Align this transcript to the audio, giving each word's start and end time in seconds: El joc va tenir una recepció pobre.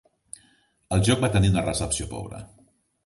El 0.97 1.05
joc 1.09 1.21
va 1.25 1.31
tenir 1.35 1.53
una 1.55 1.65
recepció 1.67 2.09
pobre. 2.15 2.41